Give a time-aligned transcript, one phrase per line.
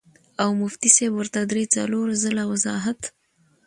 [0.43, 2.99] او مفتي صېب ورته درې څلور ځله وضاحت